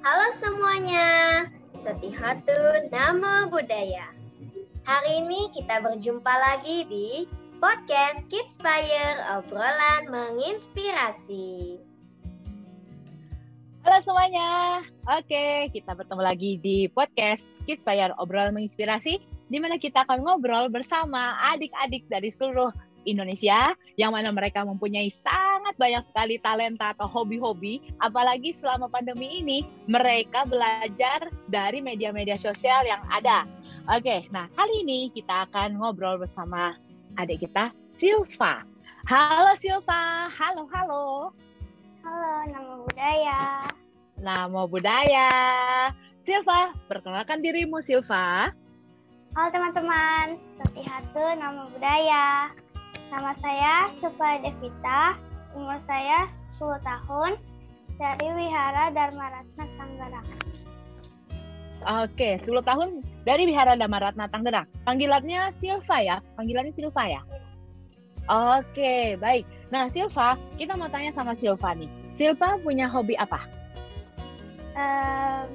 [0.00, 1.08] Halo semuanya,
[1.76, 4.08] Setihatu Nama Budaya.
[4.88, 7.28] Hari ini kita berjumpa lagi di
[7.60, 11.76] podcast Kids Fire obrolan menginspirasi.
[13.84, 19.20] Halo semuanya, oke kita bertemu lagi di podcast Kids Fire obrolan menginspirasi,
[19.52, 22.72] di mana kita akan ngobrol bersama adik-adik dari seluruh
[23.04, 25.12] Indonesia yang mana mereka mempunyai
[25.70, 32.82] sangat banyak sekali talenta atau hobi-hobi apalagi selama pandemi ini mereka belajar dari media-media sosial
[32.82, 33.46] yang ada.
[33.86, 36.74] Oke, nah kali ini kita akan ngobrol bersama
[37.22, 37.70] adik kita
[38.02, 38.66] Silva.
[39.06, 41.30] Halo Silva, halo halo.
[42.02, 43.42] Halo, nama budaya.
[44.18, 45.30] Nama budaya.
[46.26, 48.50] Silva, perkenalkan dirimu Silva.
[49.38, 52.50] Halo teman-teman, seperti Hatu, nama budaya.
[53.14, 56.28] Nama saya Supa Devita, umur saya
[56.58, 57.32] 10 tahun,
[58.00, 60.28] dari Wihara Dharma Ratna Tangerang.
[61.80, 62.88] Oke, 10 tahun
[63.28, 64.66] dari Wihara Dharma Ratna Tangerang.
[64.88, 66.16] Panggilannya Silva ya?
[66.40, 67.20] Panggilannya Silva ya?
[68.30, 69.44] Oke, baik.
[69.68, 71.88] Nah, Silva, kita mau tanya sama Silva nih.
[72.16, 73.44] Silva punya hobi apa?
[74.80, 75.48] Um,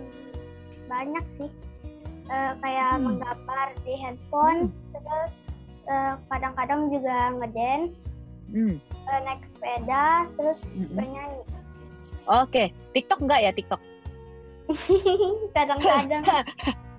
[0.86, 1.50] banyak sih,
[2.30, 3.03] uh, kayak hmm.
[3.09, 4.94] menggambar di handphone, hmm.
[4.94, 5.34] terus
[5.86, 8.02] kadang kadang-kadang juga ngedance,
[8.51, 8.75] hmm.
[9.07, 10.91] uh, naik sepeda, terus hmm.
[10.93, 11.41] bernyanyi.
[12.25, 13.81] Oke, TikTok enggak ya TikTok?
[15.55, 16.25] kadang-kadang.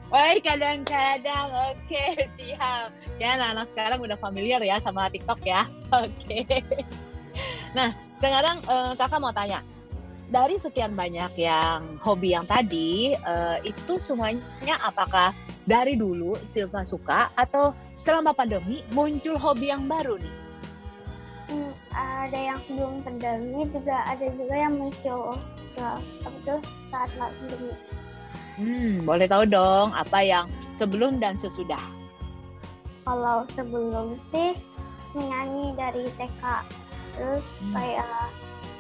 [0.07, 1.47] Baik, kadang-kadang.
[1.75, 2.95] Oke, siap.
[3.19, 5.67] Ya, anak-anak sekarang udah familiar ya sama TikTok ya.
[6.07, 6.47] Oke.
[7.75, 7.91] Nah,
[8.23, 9.67] sekarang uh, kakak mau tanya.
[10.27, 15.31] Dari sekian banyak yang hobi yang tadi, uh, itu semuanya apakah
[15.67, 20.46] dari dulu Silva suka atau selama pandemi muncul hobi yang baru nih?
[21.47, 25.39] Hmm, ada yang sebelum pandemi juga ada juga yang muncul
[25.79, 25.95] ya,
[26.27, 27.73] apa tuh saat pandemi.
[28.57, 31.81] Hmm, boleh tahu dong apa yang sebelum dan sesudah?
[33.07, 34.59] Kalau sebelum sih
[35.15, 36.43] menyanyi dari TK,
[37.15, 37.75] terus hmm.
[37.79, 38.11] kayak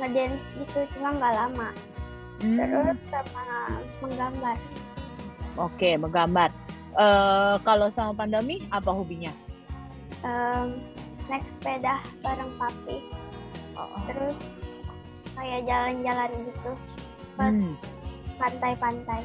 [0.02, 1.68] ngedance gitu cuma nggak lama.
[2.42, 2.56] Hmm.
[2.58, 3.46] Terus sama
[4.02, 4.56] menggambar.
[5.56, 6.50] Oke, menggambar.
[6.96, 9.32] Uh, kalau sama pandemi apa hobinya?
[10.24, 10.80] Um,
[11.26, 12.98] naik sepeda bareng papi.
[13.76, 13.92] Oh.
[14.08, 14.36] Terus
[15.36, 16.72] kayak jalan-jalan gitu
[17.36, 17.72] ke hmm.
[18.40, 19.22] pantai-pantai.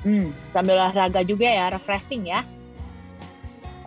[0.00, 2.40] Hmm, sambil olahraga juga ya, refreshing ya.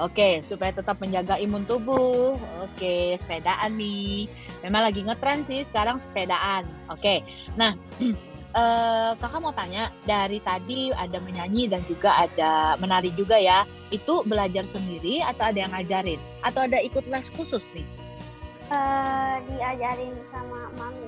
[0.01, 2.33] Oke, supaya tetap menjaga imun tubuh.
[2.65, 4.25] Oke, sepedaan nih.
[4.65, 6.65] Memang lagi ngetren sih sekarang sepedaan.
[6.89, 7.21] Oke,
[7.53, 7.77] nah
[8.53, 13.65] uh, kakak mau tanya dari tadi ada menyanyi dan juga ada menari juga ya.
[13.89, 16.21] Itu belajar sendiri atau ada yang ngajarin?
[16.45, 17.85] Atau ada ikut les khusus nih?
[18.71, 21.07] Uh, diajarin sama mami.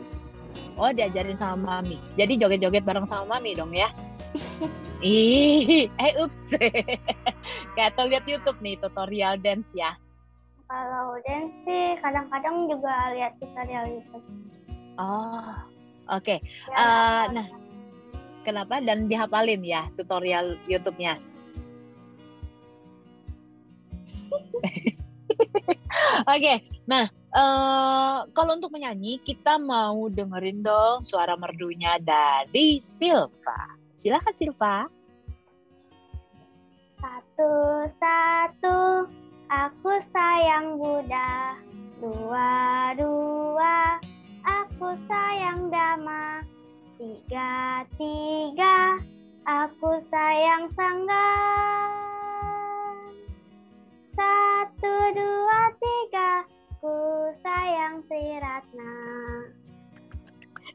[0.75, 1.97] Oh, diajarin sama mami.
[2.19, 3.89] Jadi joget-joget bareng sama mami dong ya?
[5.05, 6.39] Ih, eh ups.
[7.75, 9.95] Kayak tuh lihat YouTube nih tutorial dance ya.
[10.65, 14.25] Kalau dance sih kadang-kadang juga lihat tutorial YouTube.
[14.95, 15.55] Oh,
[16.05, 16.37] Oke.
[16.37, 16.39] Okay.
[16.69, 17.47] Ya, uh, nah,
[18.45, 21.17] kenapa dan dihafalin ya tutorial YouTube-nya?
[26.25, 26.57] Oke, okay.
[26.85, 33.75] nah uh, kalau untuk menyanyi kita mau dengerin dong suara merdunya dari Silva.
[33.99, 34.75] Silakan Silva.
[37.01, 37.53] Satu
[37.99, 38.77] satu,
[39.51, 41.59] aku sayang Buddha.
[41.95, 43.34] Dua dua,
[44.75, 46.43] aku sayang Dama.
[46.99, 48.99] Tiga, tiga,
[49.47, 51.31] aku sayang Sangga.
[54.11, 56.43] Satu, dua, tiga,
[56.83, 56.91] ku
[57.39, 58.95] sayang Sri Ratna.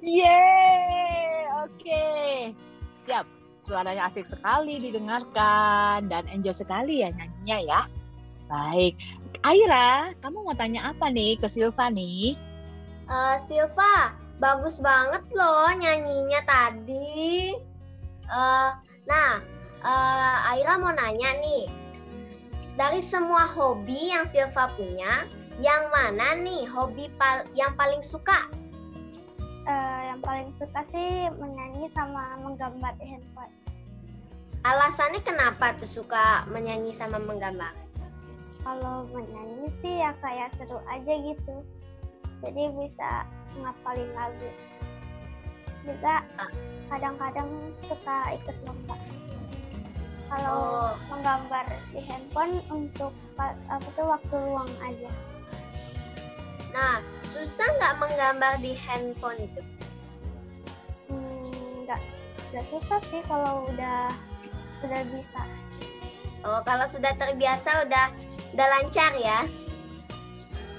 [0.00, 1.76] Yeay, oke.
[1.76, 2.56] Okay.
[3.04, 3.28] Siap,
[3.60, 7.80] suaranya asik sekali didengarkan dan enjoy sekali ya nyanyinya ya.
[8.48, 8.96] Baik,
[9.44, 12.48] Aira, kamu mau tanya apa nih ke Silva nih?
[13.10, 17.58] Uh, Silva, bagus banget loh nyanyinya tadi.
[18.30, 18.70] Uh,
[19.10, 19.42] nah,
[19.82, 21.66] uh, Aira mau nanya nih,
[22.78, 25.26] dari semua hobi yang Silva punya,
[25.58, 28.46] yang mana nih hobi pal yang paling suka?
[29.66, 33.50] Uh, yang paling suka sih menyanyi sama menggambar di handphone.
[34.62, 37.74] Alasannya kenapa tuh suka menyanyi sama menggambar?
[38.62, 41.58] Kalau menyanyi sih ya kayak seru aja gitu
[42.40, 43.12] jadi bisa
[43.60, 44.50] ngapalin lagu
[45.84, 46.24] juga
[46.92, 47.48] kadang-kadang
[47.88, 48.96] suka ikut lomba
[50.30, 50.92] kalau oh.
[51.10, 55.10] menggambar di handphone untuk apa tuh waktu luang aja
[56.70, 57.02] nah
[57.32, 59.60] susah nggak menggambar di handphone itu
[61.10, 62.00] hmm, nggak
[62.50, 64.10] Gak susah sih kalau udah
[64.82, 65.42] udah bisa.
[66.42, 68.10] Oh, kalau sudah terbiasa udah
[68.58, 69.46] udah lancar ya.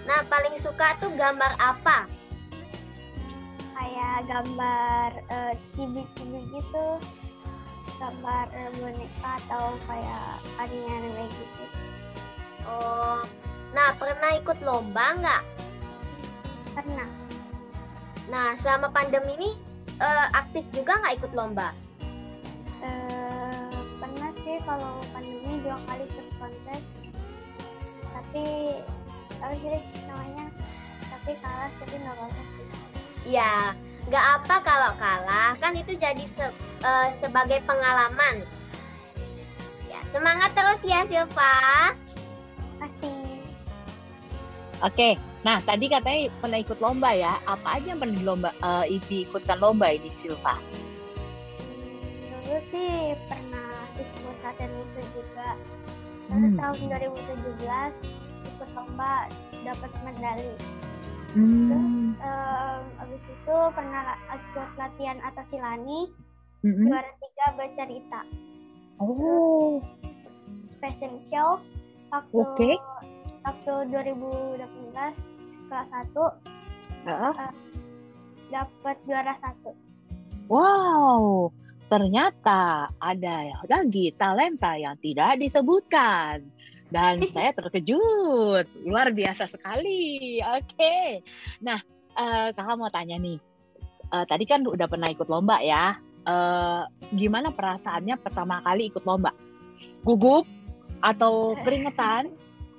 [0.04, 2.06] Nah, paling suka tuh gambar apa?
[3.74, 6.88] Kayak gambar eh, cibi-cibi gitu.
[7.98, 11.64] Gambar eh, boneka atau kayak anime gitu.
[12.70, 13.26] Oh,
[13.74, 15.44] nah pernah ikut lomba nggak?
[16.78, 17.10] Pernah.
[18.30, 19.50] Nah, selama pandemi ini
[19.98, 21.74] eh, aktif juga nggak ikut lomba?
[22.86, 26.84] Eh, pernah sih kalau pandemi dua kali ikut kontes.
[28.14, 28.46] Tapi
[29.42, 30.46] apa sih namanya?
[31.10, 32.66] Tapi kalah tapi nggak apa-apa sih.
[33.28, 33.74] Ya,
[34.10, 38.46] nggak apa kalau kalah, kan itu jadi se- eh, sebagai pengalaman.
[39.86, 41.94] Ya, semangat terus ya Silva.
[42.80, 43.14] Pasti.
[44.82, 45.14] Oke,
[45.46, 47.38] nah tadi katanya pernah ikut lomba ya.
[47.46, 50.58] Apa aja yang pernah lomba eh, diikutkan lomba ini Silva?
[52.26, 55.50] Dulu sih pernah ikut latihan musuh juga.
[56.32, 56.58] Lalu Hmm.
[56.58, 58.21] tahun 2017 ikut
[58.76, 59.28] lomba
[59.64, 60.54] dapat medali.
[61.32, 62.12] Hmm.
[62.20, 66.12] Em, abis itu pernah ikut latihan atas silani
[66.62, 66.92] Mm-mm.
[66.92, 68.22] juara tiga bercerita.
[69.00, 69.80] Oh,
[70.84, 71.58] Fashion show
[72.12, 72.72] waktu Oke.
[73.48, 74.60] waktu 2018
[75.72, 77.34] kelas 1 Heeh.
[78.52, 79.72] dapat juara satu.
[80.52, 81.48] wow.
[81.92, 86.40] Ternyata ada lagi talenta yang tidak disebutkan.
[86.92, 90.44] Dan saya terkejut, luar biasa sekali.
[90.44, 91.24] Oke,
[91.64, 91.80] nah
[92.20, 93.40] eh, kakak mau tanya nih,
[94.12, 95.96] Eh, tadi kan udah pernah ikut lomba ya.
[96.28, 96.82] Eh,
[97.16, 99.32] gimana perasaannya pertama kali ikut lomba?
[100.04, 100.44] Gugup
[101.00, 102.28] atau keringetan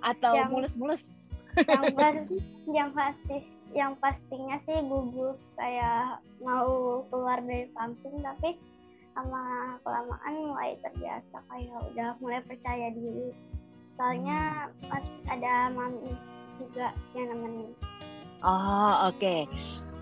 [0.04, 1.04] atau Yang- mulus-mulus?
[1.52, 3.36] yang pasti yang pasti
[3.76, 8.56] yang pastinya sih gugup kayak mau keluar dari samping tapi
[9.12, 13.36] sama kelamaan mulai terbiasa kayak udah mulai percaya diri
[13.94, 14.40] soalnya
[14.86, 16.12] pas ada mami
[16.58, 17.70] juga yang nemenin
[18.42, 19.46] Oh, oke.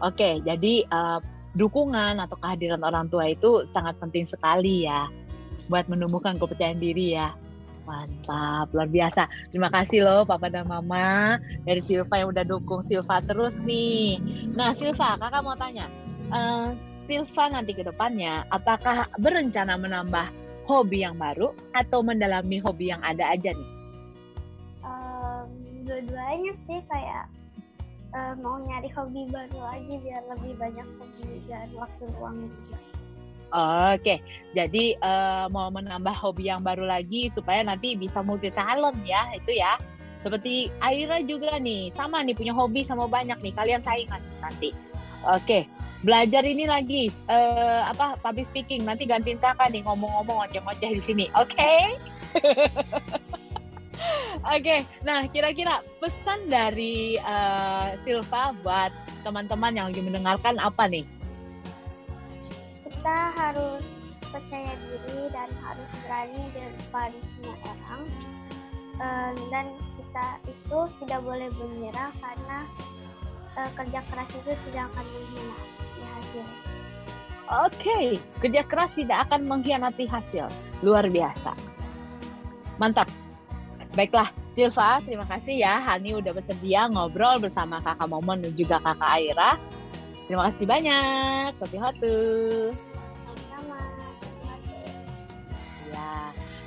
[0.01, 1.19] Oke, jadi eh,
[1.53, 5.13] dukungan atau kehadiran orang tua itu sangat penting sekali ya
[5.69, 7.37] buat menumbuhkan kepercayaan diri ya.
[7.85, 9.29] Mantap, luar biasa.
[9.53, 11.37] Terima kasih loh Papa dan Mama
[11.69, 14.17] dari Silva yang udah dukung Silva terus nih.
[14.57, 15.85] Nah, Silva, kakak mau tanya.
[16.33, 16.67] eh,
[17.05, 20.33] Silva nanti ke depannya apakah berencana menambah
[20.65, 23.71] hobi yang baru atau mendalami hobi yang ada aja nih?
[25.91, 27.27] Dua-duanya sih kayak
[28.15, 32.79] eh, mau nyari hobi baru lagi biar lebih banyak hobi dan waktu luang juga
[33.99, 34.23] Oke,
[34.55, 39.59] jadi eh, mau menambah hobi yang baru lagi supaya nanti bisa multi talent ya, itu
[39.59, 39.75] ya.
[40.23, 44.71] Seperti Aira juga nih, sama nih punya hobi sama banyak nih, kalian saingan nanti.
[45.27, 45.67] Oke,
[46.07, 51.27] belajar ini lagi eh, apa public speaking, nanti gantiin kakak nih ngomong-ngomong ngoceh-ngoceh di sini.
[51.35, 51.99] Oke.
[54.47, 58.93] Oke, nah kira-kira pesan dari eh, Silva buat
[59.27, 61.07] teman-teman yang lagi mendengarkan apa nih?
[63.01, 63.81] kita harus
[64.29, 68.05] percaya diri dan harus berani di depan semua orang
[69.01, 69.67] Em, dan
[69.97, 72.59] kita itu tidak boleh menyerah karena
[73.57, 76.47] eh, kerja keras itu tidak akan mengkhianati hasil
[77.51, 78.01] Oke,
[78.39, 80.47] kerja keras tidak akan mengkhianati hasil.
[80.87, 81.51] Luar biasa.
[82.79, 83.11] Mantap.
[83.91, 85.83] Baiklah, Silva, terima kasih ya.
[85.83, 89.59] Hani udah bersedia ngobrol bersama kakak Momon dan juga kakak Aira.
[90.31, 91.49] Terima kasih banyak.
[91.59, 92.19] Kopi Hotu.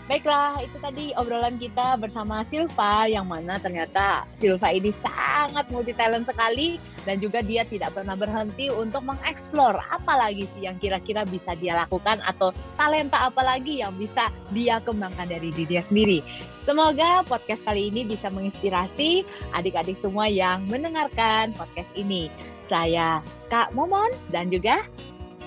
[0.03, 6.27] Baiklah, itu tadi obrolan kita bersama Silva yang mana ternyata Silva ini sangat multi talent
[6.27, 6.75] sekali
[7.07, 11.79] dan juga dia tidak pernah berhenti untuk mengeksplor apa lagi sih yang kira-kira bisa dia
[11.79, 16.19] lakukan atau talenta apa lagi yang bisa dia kembangkan dari dirinya sendiri.
[16.67, 19.23] Semoga podcast kali ini bisa menginspirasi
[19.55, 22.27] adik-adik semua yang mendengarkan podcast ini.
[22.67, 24.83] Saya Kak Momon dan juga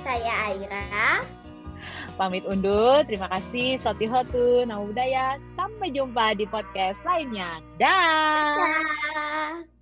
[0.01, 1.46] Saya Aira.
[2.16, 3.04] Pamit undur.
[3.04, 5.26] Terima kasih Soti Hotu, Nama Budaya.
[5.54, 7.61] Sampai jumpa di podcast lainnya.
[7.78, 8.56] Dah.
[8.56, 9.75] Dah.